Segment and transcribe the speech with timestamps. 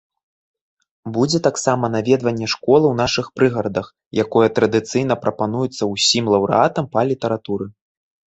[1.17, 3.87] Будзе таксама наведванне школы ў нашых прыгарадах,
[4.25, 7.65] якое традыцыйна прапануецца ўсім лаўрэатам па літаратуры.